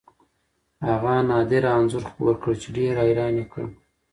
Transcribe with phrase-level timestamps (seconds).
[0.87, 3.69] هغه نادره انځور خپور کړ چې ډېر حیران یې کړل.